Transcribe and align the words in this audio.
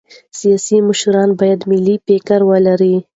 سیاسي 0.39 0.77
مشران 0.87 1.29
باید 1.39 1.59
ملي 1.69 1.95
فکر 2.05 2.39
ولري 2.49 2.95